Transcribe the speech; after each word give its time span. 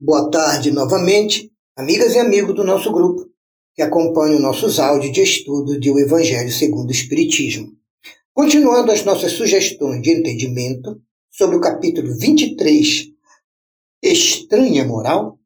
Boa 0.00 0.28
tarde 0.28 0.72
novamente, 0.72 1.52
amigas 1.76 2.14
e 2.14 2.18
amigos 2.18 2.52
do 2.56 2.64
nosso 2.64 2.90
grupo 2.90 3.30
que 3.76 3.80
acompanham 3.80 4.40
nossos 4.40 4.80
áudios 4.80 5.12
de 5.12 5.22
estudo 5.22 5.78
do 5.78 5.98
Evangelho 6.00 6.50
segundo 6.50 6.88
o 6.88 6.92
Espiritismo. 6.92 7.68
Continuando 8.34 8.90
as 8.90 9.04
nossas 9.04 9.32
sugestões 9.32 10.02
de 10.02 10.10
entendimento 10.10 11.00
sobre 11.30 11.56
o 11.56 11.60
capítulo 11.60 12.12
23, 12.18 13.06
Estranha 14.02 14.84
Moral, 14.84 15.38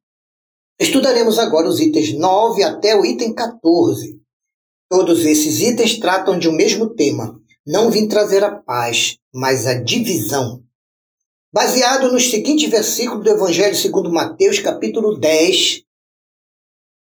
estudaremos 0.80 1.38
agora 1.38 1.68
os 1.68 1.78
itens 1.78 2.18
9 2.18 2.62
até 2.62 2.96
o 2.96 3.04
item 3.04 3.34
14. 3.34 4.18
Todos 4.88 5.26
esses 5.26 5.60
itens 5.60 5.98
tratam 5.98 6.38
de 6.38 6.48
um 6.48 6.52
mesmo 6.52 6.94
tema. 6.94 7.38
Não 7.66 7.90
vim 7.90 8.08
trazer 8.08 8.42
a 8.42 8.56
paz, 8.56 9.18
mas 9.32 9.66
a 9.66 9.74
divisão 9.74 10.64
baseado 11.52 12.12
nos 12.12 12.30
seguintes 12.30 12.68
versículos 12.68 13.24
do 13.24 13.30
Evangelho 13.30 13.74
segundo 13.74 14.12
Mateus, 14.12 14.58
capítulo 14.58 15.18
10, 15.18 15.82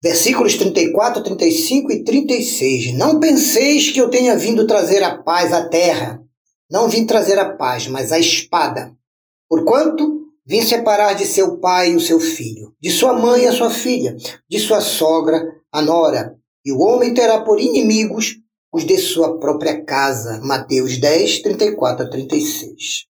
versículos 0.02 0.56
34, 0.56 1.22
35 1.22 1.92
e 1.92 2.04
36. 2.04 2.94
Não 2.96 3.18
penseis 3.18 3.90
que 3.90 4.00
eu 4.00 4.08
tenha 4.08 4.36
vindo 4.36 4.66
trazer 4.66 5.02
a 5.02 5.18
paz 5.18 5.52
à 5.52 5.68
terra. 5.68 6.22
Não 6.70 6.88
vim 6.88 7.06
trazer 7.06 7.38
a 7.38 7.56
paz, 7.56 7.88
mas 7.88 8.12
a 8.12 8.18
espada. 8.18 8.92
Porquanto 9.48 10.26
vim 10.46 10.62
separar 10.62 11.14
de 11.14 11.24
seu 11.24 11.58
pai 11.58 11.94
o 11.94 12.00
seu 12.00 12.20
filho, 12.20 12.72
de 12.80 12.90
sua 12.90 13.14
mãe 13.14 13.46
a 13.46 13.52
sua 13.52 13.70
filha, 13.70 14.16
de 14.48 14.58
sua 14.58 14.80
sogra 14.80 15.42
a 15.72 15.82
nora, 15.82 16.36
e 16.64 16.72
o 16.72 16.80
homem 16.80 17.12
terá 17.14 17.40
por 17.40 17.60
inimigos 17.60 18.36
os 18.72 18.84
de 18.84 18.98
sua 18.98 19.38
própria 19.38 19.84
casa. 19.84 20.40
Mateus 20.42 20.98
10, 20.98 21.42
34 21.42 22.06
a 22.06 22.10
36. 22.10 23.06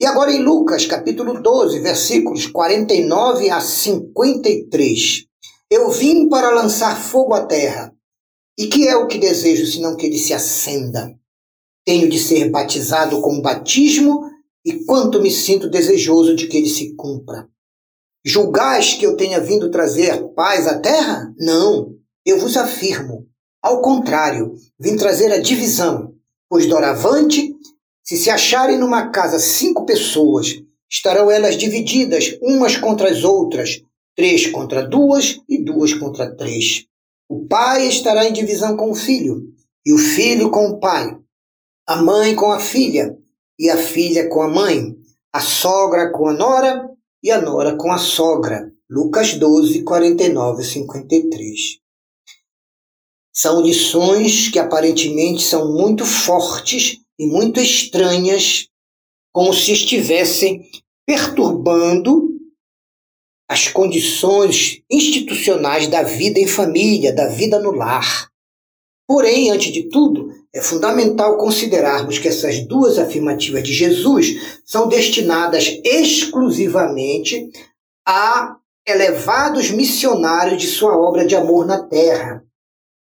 E 0.00 0.06
agora 0.06 0.32
em 0.32 0.40
Lucas, 0.40 0.86
capítulo 0.86 1.42
12, 1.42 1.80
versículos 1.80 2.46
49 2.46 3.50
a 3.50 3.60
53. 3.60 5.24
Eu 5.68 5.90
vim 5.90 6.28
para 6.28 6.50
lançar 6.50 6.96
fogo 6.96 7.34
à 7.34 7.44
terra. 7.44 7.92
E 8.56 8.68
que 8.68 8.86
é 8.86 8.96
o 8.96 9.08
que 9.08 9.18
desejo, 9.18 9.66
senão 9.66 9.96
que 9.96 10.06
ele 10.06 10.16
se 10.16 10.32
acenda? 10.32 11.12
Tenho 11.84 12.08
de 12.08 12.16
ser 12.16 12.48
batizado 12.48 13.20
com 13.20 13.40
batismo, 13.40 14.20
e 14.64 14.84
quanto 14.84 15.20
me 15.20 15.32
sinto 15.32 15.68
desejoso 15.68 16.36
de 16.36 16.46
que 16.46 16.58
ele 16.58 16.68
se 16.68 16.94
cumpra. 16.94 17.48
Julgais 18.24 18.94
que 18.94 19.04
eu 19.04 19.16
tenha 19.16 19.40
vindo 19.40 19.68
trazer 19.68 20.28
paz 20.34 20.68
à 20.68 20.78
terra? 20.78 21.34
Não, 21.36 21.92
eu 22.24 22.38
vos 22.38 22.56
afirmo. 22.56 23.26
Ao 23.60 23.82
contrário, 23.82 24.54
vim 24.78 24.96
trazer 24.96 25.32
a 25.32 25.40
divisão, 25.40 26.14
pois 26.48 26.66
doravante 26.66 27.47
se 28.08 28.16
se 28.16 28.30
acharem 28.30 28.78
numa 28.78 29.10
casa 29.10 29.38
cinco 29.38 29.84
pessoas, 29.84 30.62
estarão 30.90 31.30
elas 31.30 31.58
divididas 31.58 32.38
umas 32.40 32.74
contra 32.74 33.10
as 33.10 33.22
outras, 33.22 33.82
três 34.16 34.46
contra 34.46 34.82
duas 34.82 35.38
e 35.46 35.62
duas 35.62 35.92
contra 35.92 36.34
três. 36.34 36.86
O 37.28 37.46
pai 37.46 37.86
estará 37.86 38.24
em 38.24 38.32
divisão 38.32 38.78
com 38.78 38.90
o 38.90 38.94
filho, 38.94 39.42
e 39.84 39.92
o 39.92 39.98
filho 39.98 40.50
com 40.50 40.68
o 40.68 40.80
pai, 40.80 41.18
a 41.86 41.96
mãe 42.00 42.34
com 42.34 42.50
a 42.50 42.58
filha, 42.58 43.14
e 43.58 43.68
a 43.68 43.76
filha 43.76 44.26
com 44.30 44.40
a 44.40 44.48
mãe, 44.48 44.96
a 45.30 45.40
sogra 45.40 46.10
com 46.10 46.28
a 46.28 46.32
nora, 46.32 46.88
e 47.22 47.30
a 47.30 47.38
nora 47.38 47.76
com 47.76 47.92
a 47.92 47.98
sogra. 47.98 48.72
Lucas 48.88 49.34
12, 49.34 49.82
49 49.82 50.62
e 50.62 50.64
53. 50.64 51.60
São 53.34 53.60
lições 53.60 54.48
que 54.48 54.58
aparentemente 54.58 55.42
são 55.42 55.74
muito 55.74 56.06
fortes 56.06 57.06
e 57.18 57.26
muito 57.26 57.60
estranhas, 57.60 58.68
como 59.32 59.52
se 59.52 59.72
estivessem 59.72 60.68
perturbando 61.06 62.28
as 63.48 63.66
condições 63.66 64.82
institucionais 64.90 65.88
da 65.88 66.02
vida 66.02 66.38
em 66.38 66.46
família, 66.46 67.14
da 67.14 67.28
vida 67.28 67.58
no 67.58 67.72
lar. 67.72 68.28
Porém, 69.06 69.50
antes 69.50 69.72
de 69.72 69.88
tudo, 69.88 70.30
é 70.54 70.60
fundamental 70.60 71.38
considerarmos 71.38 72.18
que 72.18 72.28
essas 72.28 72.60
duas 72.66 72.98
afirmativas 72.98 73.62
de 73.62 73.72
Jesus 73.72 74.60
são 74.66 74.86
destinadas 74.86 75.80
exclusivamente 75.82 77.50
a 78.06 78.56
elevados 78.86 79.70
missionários 79.70 80.60
de 80.60 80.66
sua 80.66 80.96
obra 80.96 81.26
de 81.26 81.34
amor 81.34 81.66
na 81.66 81.82
terra. 81.86 82.44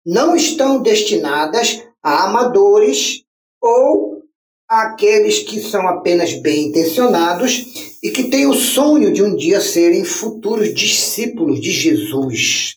Não 0.06 0.36
estão 0.36 0.82
destinadas 0.82 1.84
a 2.02 2.26
amadores 2.26 3.23
ou 3.64 4.22
aqueles 4.68 5.40
que 5.40 5.62
são 5.62 5.88
apenas 5.88 6.34
bem 6.34 6.68
intencionados 6.68 7.96
e 8.04 8.12
que 8.12 8.26
têm 8.26 8.46
o 8.46 8.54
sonho 8.54 9.14
de 9.14 9.24
um 9.24 9.34
dia 9.36 9.62
serem 9.62 10.04
futuros 10.04 10.74
discípulos 10.74 11.62
de 11.62 11.72
Jesus. 11.72 12.76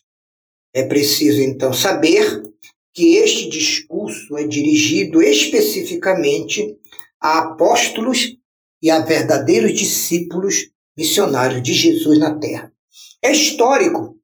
É 0.73 0.83
preciso 0.83 1.41
então 1.41 1.73
saber 1.73 2.41
que 2.93 3.17
este 3.17 3.49
discurso 3.49 4.37
é 4.37 4.47
dirigido 4.47 5.21
especificamente 5.21 6.77
a 7.19 7.39
apóstolos 7.39 8.37
e 8.81 8.89
a 8.89 8.99
verdadeiros 8.99 9.73
discípulos 9.73 10.69
missionários 10.97 11.61
de 11.61 11.73
Jesus 11.73 12.17
na 12.17 12.39
terra. 12.39 12.71
É 13.21 13.31
histórico 13.31 14.15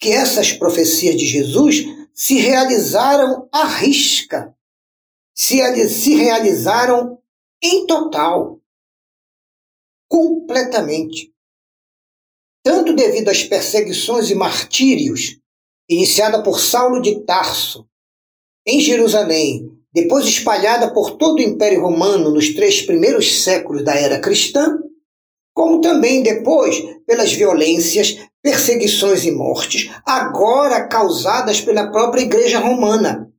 que 0.00 0.10
essas 0.10 0.52
profecias 0.52 1.16
de 1.16 1.26
Jesus 1.26 1.84
se 2.14 2.38
realizaram 2.38 3.48
à 3.52 3.66
risca 3.66 4.54
se, 5.34 5.88
se 5.88 6.14
realizaram 6.14 7.18
em 7.62 7.86
total, 7.86 8.60
completamente. 10.08 11.32
Tanto 12.62 12.94
devido 12.94 13.28
às 13.28 13.42
perseguições 13.42 14.30
e 14.30 14.34
martírios 14.34 15.38
iniciada 15.88 16.42
por 16.42 16.60
Saulo 16.60 17.02
de 17.02 17.22
Tarso 17.24 17.86
em 18.66 18.80
Jerusalém, 18.80 19.70
depois 19.92 20.26
espalhada 20.26 20.92
por 20.92 21.16
todo 21.16 21.38
o 21.38 21.42
Império 21.42 21.82
Romano 21.82 22.30
nos 22.30 22.54
três 22.54 22.80
primeiros 22.80 23.42
séculos 23.42 23.84
da 23.84 23.94
era 23.94 24.18
cristã, 24.18 24.78
como 25.54 25.80
também 25.80 26.22
depois 26.22 26.82
pelas 27.06 27.32
violências, 27.32 28.18
perseguições 28.42 29.24
e 29.24 29.30
mortes, 29.30 29.90
agora 30.04 30.88
causadas 30.88 31.60
pela 31.60 31.90
própria 31.90 32.22
Igreja 32.22 32.58
Romana, 32.58 33.32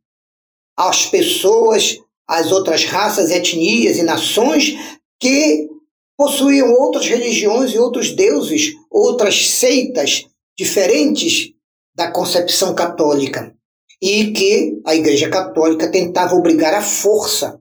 às 0.77 1.05
pessoas, 1.05 1.97
às 2.27 2.51
outras 2.51 2.85
raças, 2.85 3.31
etnias 3.31 3.97
e 3.97 4.03
nações 4.03 4.75
que 5.19 5.69
possuíam 6.17 6.71
outras 6.73 7.07
religiões 7.07 7.71
e 7.71 7.77
outros 7.77 8.15
deuses, 8.15 8.73
outras 8.89 9.47
seitas 9.49 10.25
diferentes 10.57 11.53
da 11.95 12.11
concepção 12.11 12.73
católica 12.73 13.55
e 14.01 14.31
que 14.31 14.81
a 14.85 14.95
Igreja 14.95 15.29
Católica 15.29 15.89
tentava 15.89 16.35
obrigar 16.35 16.73
à 16.73 16.81
força 16.81 17.59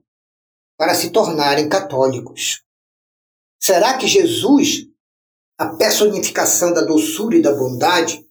para 0.77 0.93
se 0.93 1.09
tornarem 1.09 1.69
católicos. 1.69 2.61
Será 3.59 3.97
que 3.97 4.07
Jesus, 4.07 4.85
a 5.57 5.69
personificação 5.69 6.73
da 6.73 6.81
doçura 6.81 7.37
e 7.37 7.41
da 7.41 7.53
bondade, 7.53 8.23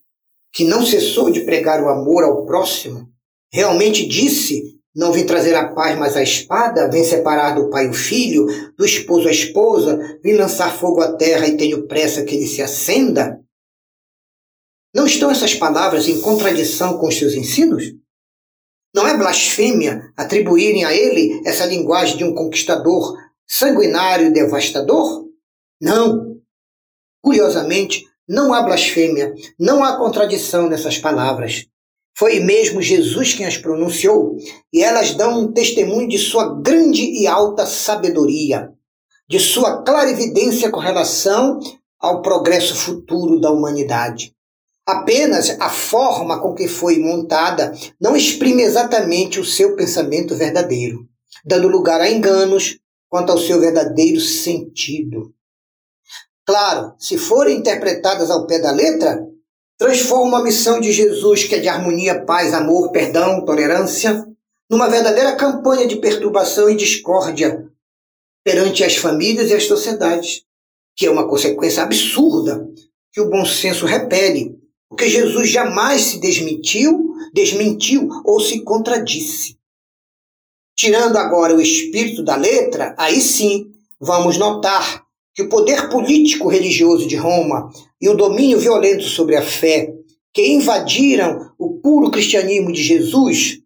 que 0.53 0.65
não 0.65 0.85
cessou 0.85 1.31
de 1.31 1.41
pregar 1.41 1.83
o 1.83 1.89
amor 1.89 2.23
ao 2.23 2.45
próximo, 2.45 3.11
realmente 3.53 4.07
disse 4.07 4.74
não 4.95 5.13
vim 5.13 5.27
trazer 5.27 5.55
a 5.55 5.73
paz, 5.73 5.99
mas 5.99 6.17
a 6.17 6.23
espada, 6.23 6.89
vem 6.89 7.03
separar 7.03 7.55
do 7.57 7.69
pai 7.69 7.89
o 7.89 7.93
filho, 7.93 8.47
do 8.77 8.85
esposo 8.85 9.27
a 9.27 9.33
esposa, 9.33 10.19
vim 10.23 10.35
lançar 10.35 10.73
fogo 10.73 11.01
à 11.01 11.17
terra 11.17 11.47
e 11.49 11.57
tenho 11.57 11.89
pressa 11.89 12.25
que 12.25 12.37
ele 12.37 12.47
se 12.47 12.63
acenda? 12.63 13.41
Não 14.95 15.07
estão 15.07 15.31
essas 15.31 15.55
palavras 15.55 16.07
em 16.07 16.21
contradição 16.21 16.99
com 16.99 17.09
os 17.09 17.19
seus 17.19 17.35
ensinos? 17.35 17.83
Não 18.95 19.09
é 19.09 19.19
blasfêmia 19.19 20.13
atribuírem 20.17 20.85
a 20.85 20.95
ele 20.95 21.43
essa 21.45 21.67
linguagem 21.67 22.17
de 22.17 22.23
um 22.23 22.33
conquistador 22.33 23.19
sanguinário 23.45 24.29
e 24.29 24.33
devastador? 24.33 25.29
Não. 25.81 26.39
Curiosamente, 27.21 28.05
não 28.29 28.55
há 28.55 28.63
blasfêmia, 28.63 29.35
não 29.59 29.83
há 29.83 29.97
contradição 29.97 30.69
nessas 30.69 30.99
palavras. 30.99 31.67
Foi 32.17 32.39
mesmo 32.39 32.81
Jesus 32.81 33.35
quem 33.35 33.45
as 33.45 33.57
pronunciou, 33.57 34.37
e 34.73 34.83
elas 34.83 35.15
dão 35.15 35.41
um 35.41 35.53
testemunho 35.53 36.09
de 36.09 36.19
sua 36.19 36.61
grande 36.61 37.03
e 37.03 37.27
alta 37.27 37.67
sabedoria, 37.67 38.71
de 39.29 39.41
sua 39.41 39.83
clarividência 39.83 40.71
com 40.71 40.79
relação 40.79 41.59
ao 41.99 42.23
progresso 42.23 42.75
futuro 42.77 43.41
da 43.41 43.51
humanidade. 43.51 44.33
Apenas 44.87 45.59
a 45.59 45.71
forma 45.71 46.41
com 46.41 46.55
que 46.55 46.69
foi 46.69 46.99
montada 46.99 47.73
não 47.99 48.15
exprime 48.15 48.63
exatamente 48.63 49.41
o 49.41 49.45
seu 49.45 49.75
pensamento 49.75 50.37
verdadeiro, 50.37 51.09
dando 51.45 51.69
lugar 51.69 52.01
a 52.01 52.11
enganos 52.11 52.79
quanto 53.09 53.33
ao 53.33 53.39
seu 53.39 53.59
verdadeiro 53.59 54.21
sentido. 54.21 55.33
Claro, 56.47 56.95
se 56.99 57.17
forem 57.17 57.57
interpretadas 57.57 58.31
ao 58.31 58.47
pé 58.47 58.59
da 58.59 58.71
letra, 58.71 59.27
transforma 59.85 60.39
a 60.39 60.43
missão 60.43 60.81
de 60.81 60.91
Jesus, 60.91 61.45
que 61.45 61.57
é 61.57 61.59
de 61.59 61.69
harmonia, 61.69 62.25
paz, 62.25 62.55
amor, 62.55 62.91
perdão, 62.91 63.45
tolerância, 63.45 64.27
numa 64.71 64.89
verdadeira 64.89 65.37
campanha 65.37 65.87
de 65.87 65.97
perturbação 65.97 66.71
e 66.71 66.75
discórdia 66.75 67.71
perante 68.43 68.83
as 68.83 68.97
famílias 68.97 69.51
e 69.51 69.55
as 69.55 69.65
sociedades, 69.65 70.43
que 70.97 71.05
é 71.05 71.11
uma 71.11 71.29
consequência 71.29 71.83
absurda 71.83 72.67
que 73.13 73.21
o 73.21 73.29
bom 73.29 73.45
senso 73.45 73.85
repele, 73.85 74.59
porque 74.89 75.07
Jesus 75.07 75.51
jamais 75.51 76.01
se 76.01 76.19
desmentiu, 76.19 77.15
desmentiu 77.35 78.09
ou 78.25 78.41
se 78.41 78.63
contradisse. 78.63 79.59
Tirando 80.75 81.19
agora 81.19 81.55
o 81.55 81.61
espírito 81.61 82.25
da 82.25 82.37
letra, 82.37 82.95
aí 82.97 83.21
sim 83.21 83.71
vamos 84.01 84.39
notar 84.39 85.04
que 85.35 85.43
o 85.43 85.49
poder 85.49 85.89
político 85.89 86.49
religioso 86.49 87.09
de 87.09 87.17
Roma 87.17 87.69
e 88.01 88.09
o 88.09 88.17
domínio 88.17 88.59
violento 88.59 89.03
sobre 89.03 89.37
a 89.37 89.43
fé 89.43 89.93
que 90.33 90.49
invadiram 90.53 91.53
o 91.59 91.81
puro 91.81 92.11
cristianismo 92.11 92.73
de 92.73 92.83
Jesus, 92.83 93.59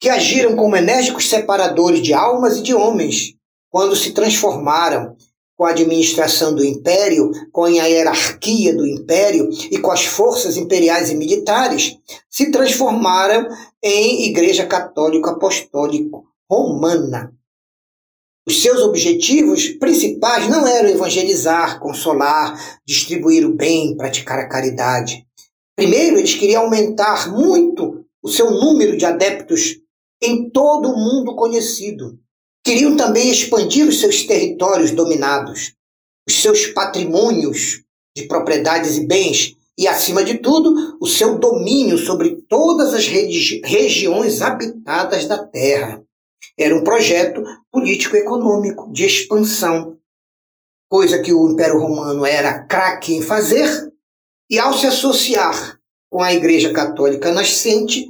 que 0.00 0.08
agiram 0.08 0.56
como 0.56 0.76
enérgicos 0.76 1.28
separadores 1.28 2.00
de 2.00 2.12
almas 2.12 2.58
e 2.58 2.62
de 2.62 2.74
homens, 2.74 3.34
quando 3.68 3.94
se 3.94 4.12
transformaram 4.12 5.16
com 5.56 5.66
a 5.66 5.70
administração 5.70 6.54
do 6.54 6.64
império, 6.64 7.30
com 7.52 7.64
a 7.64 7.68
hierarquia 7.68 8.74
do 8.74 8.86
império 8.86 9.48
e 9.70 9.78
com 9.78 9.90
as 9.90 10.06
forças 10.06 10.56
imperiais 10.56 11.10
e 11.10 11.14
militares, 11.14 11.98
se 12.30 12.50
transformaram 12.50 13.46
em 13.82 14.24
Igreja 14.24 14.64
Católica 14.64 15.32
Apostólica 15.32 16.16
Romana. 16.50 17.34
Os 18.46 18.62
seus 18.62 18.80
objetivos 18.80 19.68
principais 19.68 20.48
não 20.48 20.66
eram 20.66 20.88
evangelizar, 20.88 21.78
consolar, 21.78 22.80
distribuir 22.86 23.46
o 23.46 23.54
bem, 23.54 23.96
praticar 23.96 24.38
a 24.38 24.48
caridade. 24.48 25.26
Primeiro, 25.76 26.18
eles 26.18 26.34
queriam 26.34 26.64
aumentar 26.64 27.30
muito 27.32 28.04
o 28.22 28.28
seu 28.28 28.50
número 28.50 28.96
de 28.96 29.04
adeptos 29.04 29.76
em 30.22 30.50
todo 30.50 30.90
o 30.90 30.96
mundo 30.96 31.34
conhecido. 31.34 32.18
Queriam 32.64 32.96
também 32.96 33.30
expandir 33.30 33.86
os 33.86 34.00
seus 34.00 34.24
territórios 34.24 34.90
dominados, 34.90 35.72
os 36.28 36.42
seus 36.42 36.66
patrimônios 36.66 37.82
de 38.14 38.24
propriedades 38.26 38.98
e 38.98 39.06
bens 39.06 39.56
e, 39.78 39.88
acima 39.88 40.22
de 40.22 40.38
tudo, 40.38 40.98
o 41.00 41.06
seu 41.06 41.38
domínio 41.38 41.96
sobre 41.96 42.42
todas 42.48 42.92
as 42.92 43.06
regi 43.06 43.62
regiões 43.64 44.42
habitadas 44.42 45.26
da 45.26 45.38
Terra. 45.38 46.04
Era 46.58 46.74
um 46.74 46.84
projeto 46.84 47.42
político-econômico 47.70 48.92
de 48.92 49.04
expansão, 49.04 49.98
coisa 50.88 51.22
que 51.22 51.32
o 51.32 51.48
Império 51.48 51.78
Romano 51.78 52.24
era 52.26 52.64
craque 52.64 53.14
em 53.14 53.22
fazer 53.22 53.68
e 54.48 54.58
ao 54.58 54.72
se 54.72 54.86
associar 54.86 55.78
com 56.10 56.20
a 56.22 56.34
Igreja 56.34 56.72
Católica 56.72 57.30
nascente, 57.30 58.08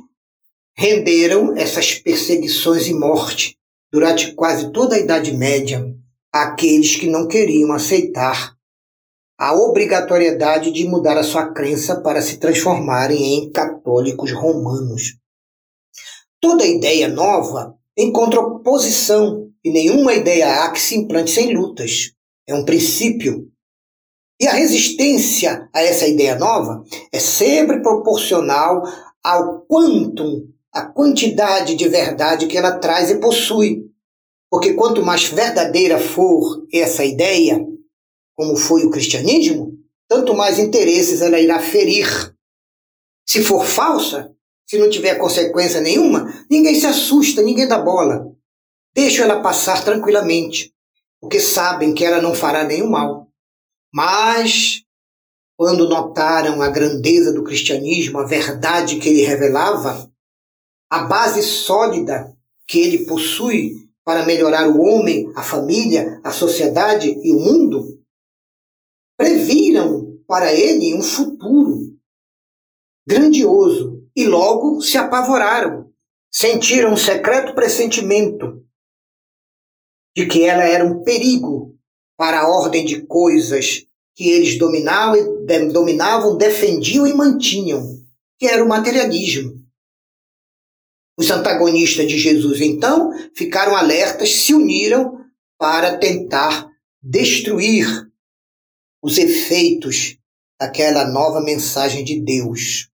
renderam 0.75 1.55
essas 1.57 1.95
perseguições 1.95 2.87
e 2.87 2.95
morte 2.95 3.59
durante 3.93 4.35
quase 4.35 4.73
toda 4.73 4.97
a 4.97 4.99
Idade 4.99 5.37
Média 5.37 5.85
àqueles 6.33 6.97
que 6.97 7.07
não 7.07 7.29
queriam 7.29 7.73
aceitar 7.73 8.55
a 9.39 9.55
obrigatoriedade 9.55 10.71
de 10.71 10.87
mudar 10.87 11.17
a 11.19 11.23
sua 11.23 11.53
crença 11.53 12.01
para 12.01 12.23
se 12.23 12.39
transformarem 12.39 13.39
em 13.39 13.51
católicos 13.51 14.33
romanos. 14.33 15.17
Toda 16.41 16.67
ideia 16.67 17.09
nova 17.09 17.75
encontra 17.97 18.41
oposição 18.41 19.51
e 19.65 19.71
nenhuma 19.71 20.15
ideia 20.15 20.65
há 20.65 20.71
que 20.71 20.81
se 20.81 20.97
implante 20.97 21.31
sem 21.31 21.55
lutas. 21.55 22.13
É 22.49 22.55
um 22.55 22.65
princípio 22.65 23.51
e 24.41 24.49
a 24.49 24.53
resistência 24.53 25.69
a 25.71 25.83
essa 25.83 26.09
ideia 26.09 26.35
nova 26.35 26.83
é 27.13 27.19
sempre 27.19 27.83
proporcional 27.83 28.83
ao 29.23 29.67
quantum, 29.67 30.49
a 30.73 30.87
quantidade 30.87 31.75
de 31.75 31.87
verdade 31.87 32.47
que 32.47 32.57
ela 32.57 32.79
traz 32.79 33.11
e 33.11 33.21
possui. 33.21 33.85
Porque 34.51 34.73
quanto 34.73 35.05
mais 35.05 35.25
verdadeira 35.25 35.99
for 35.99 36.67
essa 36.73 37.05
ideia, 37.05 37.63
como 38.35 38.57
foi 38.57 38.85
o 38.85 38.91
cristianismo, 38.91 39.79
tanto 40.09 40.35
mais 40.35 40.59
interesses 40.59 41.21
ela 41.21 41.39
irá 41.39 41.61
ferir. 41.61 42.35
Se 43.29 43.43
for 43.43 43.67
falsa, 43.67 44.35
se 44.71 44.79
não 44.79 44.89
tiver 44.89 45.17
consequência 45.17 45.81
nenhuma, 45.81 46.33
ninguém 46.49 46.77
se 46.77 46.87
assusta, 46.87 47.43
ninguém 47.43 47.67
dá 47.67 47.77
bola. 47.77 48.33
Deixa 48.95 49.25
ela 49.25 49.43
passar 49.43 49.85
tranquilamente, 49.85 50.73
porque 51.21 51.41
sabem 51.41 51.93
que 51.93 52.05
ela 52.05 52.23
não 52.23 52.37
fará 52.37 52.63
nenhum 52.63 52.89
mal. 52.89 53.27
Mas, 53.93 54.85
quando 55.57 55.89
notaram 55.89 56.63
a 56.63 56.69
grandeza 56.69 57.33
do 57.33 57.43
cristianismo, 57.43 58.21
a 58.21 58.25
verdade 58.25 59.01
que 59.01 59.09
ele 59.09 59.23
revelava, 59.23 60.09
a 60.89 61.03
base 61.03 61.43
sólida 61.43 62.33
que 62.69 62.79
ele 62.79 63.07
possui 63.07 63.73
para 64.05 64.25
melhorar 64.25 64.69
o 64.69 64.81
homem, 64.81 65.33
a 65.35 65.43
família, 65.43 66.21
a 66.23 66.31
sociedade 66.31 67.09
e 67.09 67.33
o 67.33 67.41
mundo, 67.41 68.01
previram 69.19 70.17
para 70.29 70.55
ele 70.55 70.95
um 70.95 71.03
futuro 71.03 71.93
grandioso 73.05 74.00
e 74.15 74.27
logo 74.27 74.81
se 74.81 74.99
apavoraram. 74.99 75.91
Sentiram 76.33 76.93
um 76.93 76.97
secreto 76.97 77.55
pressentimento 77.55 78.65
de 80.17 80.27
que 80.27 80.45
ela 80.45 80.65
era 80.65 80.85
um 80.85 81.03
perigo 81.03 81.77
para 82.17 82.41
a 82.41 82.49
ordem 82.49 82.85
de 82.85 83.03
coisas 83.07 83.87
que 84.15 84.29
eles 84.29 84.59
dominavam, 84.59 85.47
dominavam, 85.73 86.37
defendiam 86.37 87.07
e 87.07 87.15
mantinham, 87.15 87.83
que 88.39 88.47
era 88.47 88.63
o 88.63 88.69
materialismo. 88.69 89.59
Os 91.19 91.31
antagonistas 91.31 92.07
de 92.09 92.19
Jesus, 92.19 92.61
então, 92.61 93.11
ficaram 93.35 93.75
alertas, 93.75 94.31
se 94.31 94.55
uniram 94.55 95.25
para 95.59 95.99
tentar 95.99 96.71
destruir 97.03 97.87
os 99.03 99.17
efeitos 99.17 100.19
daquela 100.59 101.09
nova 101.09 101.41
mensagem 101.41 102.05
de 102.05 102.21
Deus. 102.21 102.90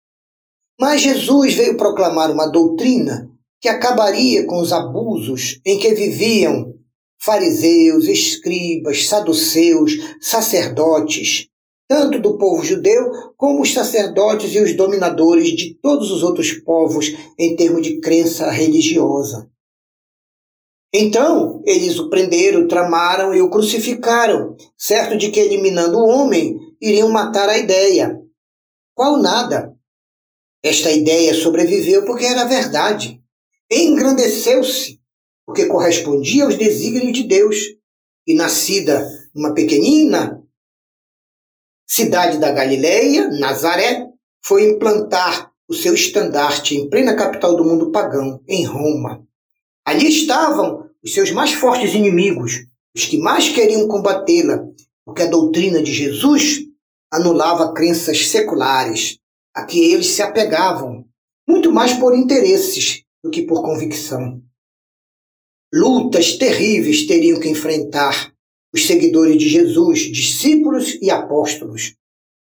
Mas 0.79 1.01
Jesus 1.01 1.53
veio 1.53 1.77
proclamar 1.77 2.31
uma 2.31 2.47
doutrina 2.47 3.29
que 3.61 3.69
acabaria 3.69 4.45
com 4.45 4.59
os 4.59 4.73
abusos 4.73 5.59
em 5.65 5.79
que 5.79 5.93
viviam 5.93 6.73
fariseus, 7.19 8.07
escribas, 8.07 9.07
saduceus, 9.07 9.93
sacerdotes, 10.21 11.47
tanto 11.87 12.19
do 12.19 12.37
povo 12.37 12.63
judeu 12.63 13.09
como 13.37 13.61
os 13.61 13.73
sacerdotes 13.73 14.53
e 14.53 14.59
os 14.59 14.75
dominadores 14.75 15.49
de 15.55 15.75
todos 15.81 16.11
os 16.11 16.23
outros 16.23 16.51
povos 16.51 17.13
em 17.39 17.55
termos 17.55 17.81
de 17.81 17.99
crença 17.99 18.49
religiosa. 18.51 19.49
Então, 20.93 21.61
eles 21.65 21.99
o 21.99 22.09
prenderam, 22.09 22.67
tramaram 22.67 23.33
e 23.33 23.41
o 23.41 23.49
crucificaram, 23.49 24.55
certo 24.77 25.17
de 25.17 25.29
que 25.29 25.39
eliminando 25.39 25.97
o 25.97 26.07
homem, 26.07 26.57
iriam 26.81 27.09
matar 27.09 27.49
a 27.49 27.57
ideia. 27.57 28.17
Qual 28.93 29.17
nada? 29.17 29.74
Esta 30.65 30.91
ideia 30.91 31.31
sobreviveu 31.35 32.05
porque 32.05 32.25
era 32.25 32.43
verdade. 32.45 33.21
Engrandeceu-se 33.71 34.99
porque 35.45 35.67
correspondia 35.67 36.43
aos 36.43 36.57
desígnios 36.57 37.13
de 37.15 37.21
Deus. 37.21 37.55
E 38.25 38.33
nascida 38.33 39.07
numa 39.35 39.53
pequenina 39.53 40.41
cidade 41.87 42.39
da 42.39 42.51
Galileia, 42.51 43.29
Nazaré, 43.29 44.07
foi 44.43 44.67
implantar 44.67 45.51
o 45.69 45.73
seu 45.75 45.93
estandarte 45.93 46.75
em 46.75 46.89
plena 46.89 47.15
capital 47.15 47.55
do 47.55 47.63
mundo 47.63 47.91
pagão, 47.91 48.41
em 48.47 48.65
Roma. 48.65 49.23
Ali 49.85 50.07
estavam 50.07 50.89
os 51.03 51.13
seus 51.13 51.29
mais 51.29 51.53
fortes 51.53 51.93
inimigos, 51.93 52.65
os 52.95 53.05
que 53.05 53.19
mais 53.19 53.49
queriam 53.49 53.87
combatê-la, 53.87 54.65
porque 55.05 55.21
a 55.21 55.29
doutrina 55.29 55.83
de 55.83 55.93
Jesus 55.93 56.61
anulava 57.11 57.71
crenças 57.71 58.27
seculares, 58.29 59.19
a 59.55 59.65
que 59.65 59.79
eles 59.79 60.07
se 60.07 60.21
apegavam, 60.21 61.07
muito 61.47 61.71
mais 61.71 61.93
por 61.93 62.13
interesses 62.13 63.03
do 63.23 63.31
que 63.31 63.43
por 63.43 63.63
convicção. 63.63 64.43
Lutas 65.73 66.37
terríveis 66.37 67.07
teriam 67.07 67.39
que 67.39 67.49
enfrentar 67.49 68.33
os 68.73 68.85
seguidores 68.85 69.37
de 69.37 69.47
Jesus, 69.47 70.11
discípulos 70.11 70.97
e 71.01 71.09
apóstolos. 71.09 71.95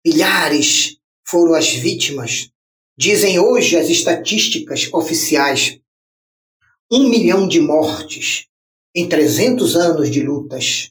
Milhares 0.06 0.98
foram 1.28 1.54
as 1.54 1.70
vítimas. 1.70 2.50
Dizem 2.98 3.40
hoje 3.40 3.78
as 3.78 3.90
estatísticas 3.90 4.92
oficiais. 4.92 5.80
Um 6.92 7.10
milhão 7.10 7.48
de 7.48 7.60
mortes 7.60 8.48
em 8.96 9.08
300 9.08 9.76
anos 9.76 10.10
de 10.10 10.22
lutas. 10.22 10.90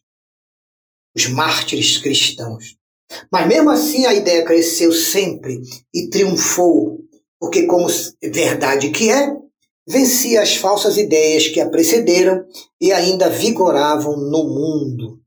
Os 1.17 1.27
mártires 1.27 1.99
cristãos. 1.99 2.77
Mas 3.31 3.47
mesmo 3.47 3.71
assim 3.71 4.07
a 4.07 4.15
ideia 4.15 4.45
cresceu 4.45 4.93
sempre 4.93 5.61
e 5.95 6.09
triunfou, 6.09 6.99
porque, 7.39 7.67
como 7.67 7.87
verdade 8.23 8.91
que 8.91 9.11
é, 9.11 9.37
vencia 9.87 10.43
as 10.43 10.57
falsas 10.57 10.97
ideias 10.97 11.49
que 11.49 11.61
a 11.61 11.69
precederam 11.69 12.45
e 12.81 12.93
ainda 12.93 13.29
vigoravam 13.29 14.17
no 14.17 14.45
mundo. 14.45 15.21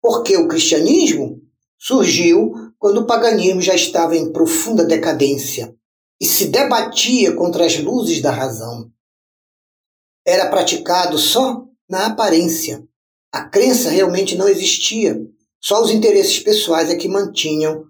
Porque 0.00 0.36
o 0.36 0.48
cristianismo 0.48 1.40
surgiu 1.78 2.52
quando 2.78 2.98
o 2.98 3.06
paganismo 3.06 3.60
já 3.60 3.74
estava 3.74 4.16
em 4.16 4.32
profunda 4.32 4.84
decadência 4.84 5.74
e 6.20 6.26
se 6.26 6.46
debatia 6.46 7.34
contra 7.34 7.64
as 7.64 7.78
luzes 7.78 8.20
da 8.20 8.30
razão. 8.30 8.90
Era 10.26 10.48
praticado 10.48 11.18
só 11.18 11.64
na 11.88 12.06
aparência. 12.06 12.86
A 13.32 13.44
crença 13.44 13.90
realmente 13.90 14.36
não 14.36 14.48
existia. 14.48 15.20
Só 15.64 15.80
os 15.80 15.92
interesses 15.92 16.40
pessoais 16.40 16.90
é 16.90 16.96
que 16.96 17.08
mantinham 17.08 17.84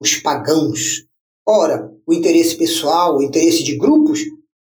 os 0.00 0.14
pagãos. 0.14 1.04
Ora, 1.46 1.90
o 2.06 2.14
interesse 2.14 2.56
pessoal, 2.56 3.16
o 3.16 3.22
interesse 3.22 3.64
de 3.64 3.76
grupos 3.76 4.20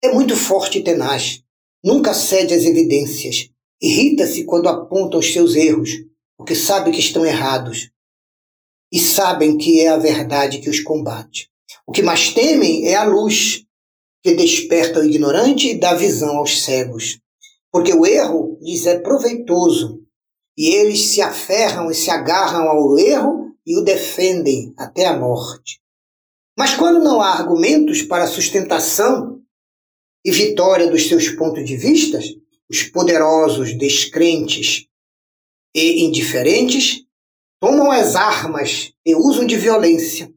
é 0.04 0.12
muito 0.12 0.36
forte 0.36 0.78
e 0.78 0.84
tenaz. 0.84 1.42
Nunca 1.82 2.12
cede 2.12 2.52
às 2.52 2.64
evidências. 2.64 3.48
Irrita-se 3.80 4.44
quando 4.44 4.68
aponta 4.68 5.16
os 5.16 5.32
seus 5.32 5.54
erros, 5.54 5.90
porque 6.36 6.54
sabe 6.54 6.90
que 6.90 7.00
estão 7.00 7.24
errados. 7.24 7.90
E 8.92 8.98
sabem 8.98 9.56
que 9.56 9.80
é 9.80 9.88
a 9.88 9.96
verdade 9.96 10.58
que 10.58 10.68
os 10.68 10.80
combate. 10.80 11.48
O 11.86 11.92
que 11.92 12.02
mais 12.02 12.34
temem 12.34 12.86
é 12.86 12.94
a 12.94 13.04
luz, 13.04 13.64
que 14.22 14.34
desperta 14.34 15.00
o 15.00 15.04
ignorante 15.04 15.70
e 15.70 15.78
dá 15.78 15.94
visão 15.94 16.36
aos 16.36 16.62
cegos. 16.62 17.18
Porque 17.72 17.94
o 17.94 18.04
erro 18.04 18.58
lhes 18.60 18.84
é 18.84 18.98
proveitoso, 18.98 20.02
e 20.60 20.74
eles 20.74 21.06
se 21.06 21.22
aferram 21.22 21.90
e 21.90 21.94
se 21.94 22.10
agarram 22.10 22.68
ao 22.68 22.98
erro 22.98 23.56
e 23.66 23.78
o 23.78 23.80
defendem 23.80 24.74
até 24.76 25.06
a 25.06 25.18
morte. 25.18 25.80
Mas 26.54 26.74
quando 26.74 27.02
não 27.02 27.22
há 27.22 27.30
argumentos 27.30 28.02
para 28.02 28.26
sustentação 28.26 29.40
e 30.22 30.30
vitória 30.30 30.86
dos 30.90 31.08
seus 31.08 31.30
pontos 31.30 31.64
de 31.64 31.78
vista, 31.78 32.20
os 32.70 32.82
poderosos, 32.82 33.72
descrentes 33.78 34.84
e 35.74 36.04
indiferentes 36.04 37.06
tomam 37.58 37.90
as 37.90 38.14
armas 38.14 38.92
e 39.06 39.14
usam 39.14 39.46
de 39.46 39.56
violência. 39.56 40.30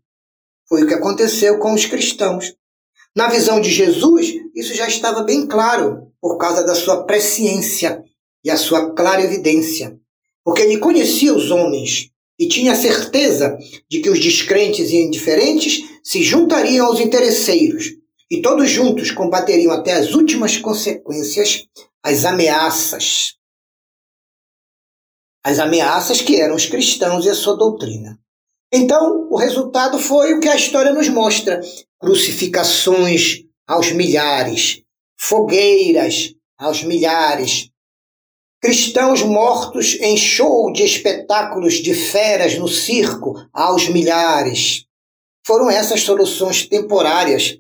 Foi 0.70 0.84
o 0.84 0.88
que 0.88 0.94
aconteceu 0.94 1.60
com 1.60 1.74
os 1.74 1.86
cristãos. 1.86 2.56
Na 3.13 3.27
visão 3.27 3.60
de 3.60 3.70
Jesus, 3.70 4.34
isso 4.56 4.74
já 4.74 4.88
estava 4.88 5.24
bem 5.24 5.46
claro, 5.46 6.13
por 6.22 6.38
causa 6.38 6.63
da 6.63 6.75
sua 6.75 7.03
presciência 7.03 8.01
e 8.42 8.50
a 8.50 8.56
sua 8.56 8.94
clara 8.94 9.22
evidência. 9.22 10.00
Porque 10.44 10.62
ele 10.62 10.78
conhecia 10.78 11.34
os 11.34 11.52
homens 11.52 12.10
e 12.40 12.48
tinha 12.48 12.76
certeza 12.76 13.58
de 13.90 14.02
que 14.02 14.10
os 14.10 14.20
descrentes 14.20 14.92
e 14.92 14.98
indiferentes 14.98 15.84
se 16.04 16.22
juntariam 16.22 16.88
aos 16.88 17.00
interesseiros 17.00 17.86
e 18.30 18.42
todos 18.42 18.70
juntos 18.70 19.12
combateriam 19.12 19.72
até 19.72 19.94
as 19.94 20.14
últimas 20.14 20.58
consequências 20.58 21.66
as 22.04 22.26
ameaças. 22.26 23.36
As 25.46 25.60
ameaças 25.60 26.22
que 26.22 26.40
eram 26.40 26.56
os 26.56 26.66
cristãos 26.66 27.26
e 27.26 27.30
a 27.30 27.36
sua 27.36 27.56
doutrina. 27.56 28.20
Então, 28.72 29.28
o 29.30 29.38
resultado 29.38 30.00
foi 30.00 30.34
o 30.34 30.40
que 30.40 30.50
a 30.50 30.56
história 30.56 30.92
nos 30.92 31.08
mostra: 31.08 31.62
crucificações 32.00 33.44
aos 33.68 33.92
milhares, 33.92 34.82
fogueiras 35.18 36.34
aos 36.58 36.84
milhares, 36.84 37.70
cristãos 38.63 39.22
mortos 39.22 39.98
em 40.00 40.15
show 40.15 40.72
de 40.72 40.84
espetáculos 40.84 41.74
de 41.74 41.93
feras 41.93 42.58
no 42.58 42.65
circo 42.65 43.36
aos 43.51 43.89
milhares. 43.89 44.86
Foram 45.46 45.70
essas 45.70 46.00
soluções 46.00 46.65
temporárias 46.65 47.60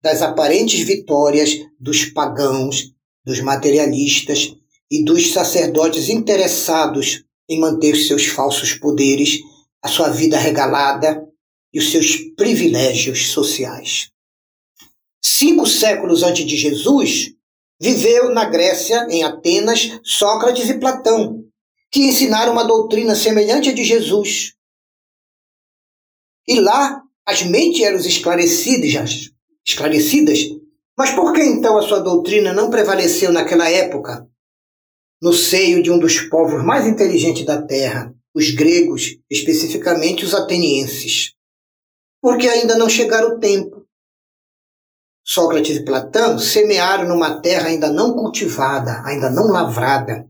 das 0.00 0.22
aparentes 0.22 0.78
vitórias 0.86 1.50
dos 1.80 2.04
pagãos, 2.04 2.92
dos 3.24 3.40
materialistas 3.40 4.54
e 4.88 5.04
dos 5.04 5.32
sacerdotes 5.32 6.08
interessados 6.08 7.24
em 7.48 7.58
manter 7.58 7.96
seus 7.96 8.26
falsos 8.26 8.72
poderes, 8.72 9.40
a 9.82 9.88
sua 9.88 10.10
vida 10.10 10.38
regalada 10.38 11.26
e 11.74 11.80
os 11.80 11.90
seus 11.90 12.18
privilégios 12.36 13.30
sociais. 13.30 14.12
Cinco 15.20 15.66
séculos 15.66 16.22
antes 16.22 16.46
de 16.46 16.56
Jesus, 16.56 17.35
viveu 17.80 18.30
na 18.30 18.46
Grécia, 18.46 19.06
em 19.10 19.22
Atenas, 19.22 19.98
Sócrates 20.02 20.68
e 20.68 20.78
Platão, 20.78 21.44
que 21.90 22.00
ensinaram 22.00 22.52
uma 22.52 22.64
doutrina 22.64 23.14
semelhante 23.14 23.70
à 23.70 23.72
de 23.72 23.84
Jesus. 23.84 24.54
E 26.48 26.60
lá 26.60 27.02
as 27.26 27.42
mentes 27.42 27.82
eram 27.82 27.98
esclarecidas, 27.98 29.30
esclarecidas. 29.66 30.38
Mas 30.96 31.10
por 31.10 31.32
que 31.34 31.42
então 31.42 31.76
a 31.76 31.82
sua 31.82 31.98
doutrina 31.98 32.52
não 32.52 32.70
prevaleceu 32.70 33.32
naquela 33.32 33.68
época, 33.68 34.26
no 35.20 35.32
seio 35.32 35.82
de 35.82 35.90
um 35.90 35.98
dos 35.98 36.20
povos 36.20 36.64
mais 36.64 36.86
inteligentes 36.86 37.44
da 37.44 37.60
Terra, 37.60 38.14
os 38.34 38.50
gregos, 38.50 39.18
especificamente 39.28 40.24
os 40.24 40.34
atenienses? 40.34 41.32
Porque 42.22 42.48
ainda 42.48 42.78
não 42.78 42.88
chegara 42.88 43.26
o 43.26 43.38
tempo. 43.38 43.75
Sócrates 45.28 45.76
e 45.76 45.84
Platão 45.84 46.38
semearam 46.38 47.08
numa 47.08 47.40
terra 47.40 47.66
ainda 47.66 47.90
não 47.90 48.14
cultivada, 48.14 49.02
ainda 49.04 49.28
não 49.28 49.48
lavrada, 49.48 50.24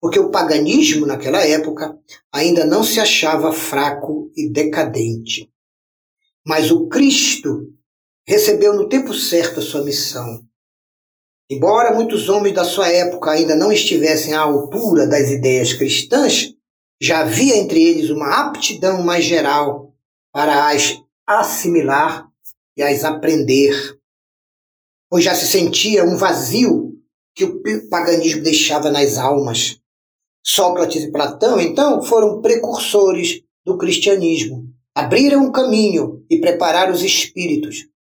porque 0.00 0.18
o 0.18 0.30
paganismo 0.30 1.04
naquela 1.04 1.46
época 1.46 1.98
ainda 2.32 2.64
não 2.64 2.82
se 2.82 2.98
achava 2.98 3.52
fraco 3.52 4.32
e 4.34 4.48
decadente. 4.48 5.52
Mas 6.46 6.70
o 6.70 6.88
Cristo 6.88 7.68
recebeu 8.26 8.74
no 8.74 8.88
tempo 8.88 9.12
certo 9.12 9.60
a 9.60 9.62
sua 9.62 9.84
missão. 9.84 10.42
Embora 11.50 11.94
muitos 11.94 12.30
homens 12.30 12.54
da 12.54 12.64
sua 12.64 12.88
época 12.88 13.30
ainda 13.30 13.54
não 13.54 13.70
estivessem 13.70 14.32
à 14.32 14.40
altura 14.40 15.06
das 15.06 15.30
ideias 15.30 15.74
cristãs, 15.74 16.54
já 16.98 17.20
havia 17.20 17.58
entre 17.58 17.82
eles 17.82 18.08
uma 18.08 18.46
aptidão 18.46 19.02
mais 19.02 19.24
geral 19.24 19.94
para 20.32 20.70
as 20.70 20.98
assimilar 21.26 22.26
e 22.74 22.82
as 22.82 23.04
aprender, 23.04 24.00
pois 25.12 25.22
já 25.24 25.34
se 25.34 25.46
sentia 25.46 26.06
um 26.06 26.16
vazio 26.16 26.98
que 27.36 27.44
o 27.44 27.88
paganismo 27.90 28.42
deixava 28.42 28.90
nas 28.90 29.18
almas. 29.18 29.76
Sócrates 30.42 31.04
e 31.04 31.12
Platão, 31.12 31.60
então, 31.60 32.00
foram 32.02 32.40
precursores 32.40 33.42
do 33.62 33.76
cristianismo. 33.76 34.64
Abriram 34.94 35.44
um 35.44 35.52
caminho 35.52 36.24
e 36.30 36.40
prepararam 36.40 36.94
os 36.94 37.02
espíritos 37.02 37.92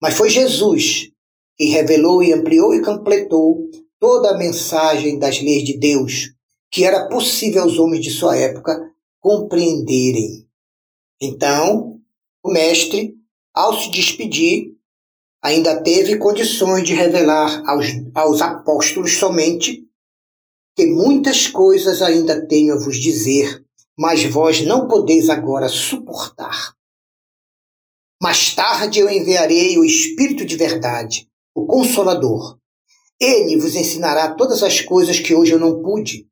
mas 0.00 0.14
foi 0.14 0.30
Jesus 0.30 1.10
que 1.56 1.66
revelou 1.66 2.22
e 2.22 2.32
ampliou 2.32 2.74
e 2.74 2.82
completou 2.82 3.68
toda 3.98 4.30
a 4.30 4.38
mensagem 4.38 5.18
das 5.18 5.40
leis 5.40 5.64
de 5.64 5.76
Deus, 5.76 6.32
que 6.70 6.84
era 6.84 7.08
possível 7.08 7.62
aos 7.62 7.78
homens 7.78 8.04
de 8.04 8.10
sua 8.10 8.36
época 8.36 8.80
compreenderem. 9.18 10.46
Então, 11.20 12.00
o 12.44 12.52
mestre, 12.52 13.16
ao 13.52 13.76
se 13.76 13.90
despedir, 13.90 14.76
ainda 15.42 15.82
teve 15.82 16.16
condições 16.18 16.84
de 16.84 16.94
revelar 16.94 17.62
aos, 17.66 17.86
aos 18.14 18.40
apóstolos 18.40 19.16
somente 19.16 19.84
que 20.76 20.86
muitas 20.86 21.46
coisas 21.46 22.02
ainda 22.02 22.46
tenho 22.46 22.74
a 22.74 22.78
vos 22.78 22.98
dizer, 22.98 23.64
mas 23.98 24.22
vós 24.24 24.64
não 24.64 24.86
podeis 24.86 25.28
agora 25.28 25.68
suportar. 25.68 26.72
Mais 28.22 28.54
tarde 28.54 29.00
eu 29.00 29.10
enviarei 29.10 29.78
o 29.78 29.84
Espírito 29.84 30.44
de 30.44 30.56
verdade, 30.56 31.28
o 31.54 31.66
Consolador. 31.66 32.58
Ele 33.20 33.56
vos 33.56 33.74
ensinará 33.74 34.34
todas 34.34 34.62
as 34.62 34.80
coisas 34.80 35.18
que 35.18 35.34
hoje 35.34 35.52
eu 35.52 35.58
não 35.58 35.82
pude, 35.82 36.28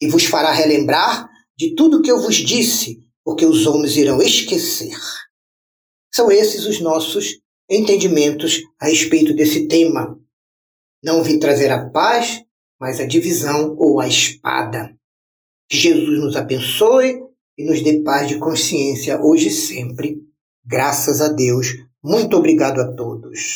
e 0.00 0.08
vos 0.08 0.24
fará 0.24 0.50
relembrar 0.50 1.28
de 1.56 1.74
tudo 1.76 2.02
que 2.02 2.10
eu 2.10 2.20
vos 2.20 2.36
disse, 2.36 2.98
porque 3.24 3.46
os 3.46 3.66
homens 3.66 3.96
irão 3.96 4.20
esquecer. 4.20 4.96
São 6.12 6.30
esses 6.30 6.66
os 6.66 6.80
nossos 6.80 7.38
entendimentos 7.68 8.62
a 8.80 8.86
respeito 8.86 9.34
desse 9.34 9.66
tema. 9.66 10.18
Não 11.02 11.22
vim 11.22 11.38
trazer 11.38 11.70
a 11.70 11.88
paz, 11.90 12.42
mas 12.80 13.00
a 13.00 13.06
divisão 13.06 13.76
ou 13.78 14.00
a 14.00 14.08
espada. 14.08 14.96
Que 15.68 15.76
Jesus 15.76 16.20
nos 16.20 16.36
abençoe 16.36 17.20
e 17.56 17.64
nos 17.64 17.82
dê 17.82 18.02
paz 18.02 18.28
de 18.28 18.38
consciência 18.38 19.20
hoje 19.22 19.48
e 19.48 19.52
sempre. 19.52 20.18
Graças 20.64 21.20
a 21.20 21.28
Deus. 21.28 21.68
Muito 22.02 22.36
obrigado 22.36 22.80
a 22.80 22.92
todos. 22.94 23.54